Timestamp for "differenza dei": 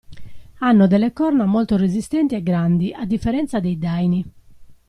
3.05-3.77